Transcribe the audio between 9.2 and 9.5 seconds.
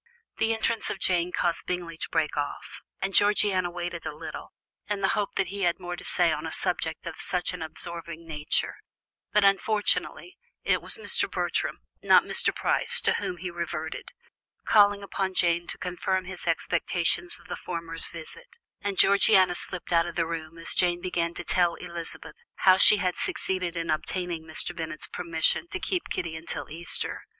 but,